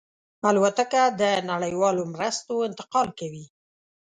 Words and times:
الوتکه 0.49 1.03
د 1.21 1.23
نړیوالو 1.51 2.03
مرستو 2.13 2.53
انتقال 2.69 3.07
کوي. 3.19 3.45